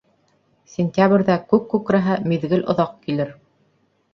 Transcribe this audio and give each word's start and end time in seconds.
Сентябрҙә 0.75 1.35
күк 1.53 1.67
күкрәһә, 1.73 2.15
миҙгел 2.33 2.67
оҙаҡ 2.75 2.97
килер. 3.05 3.35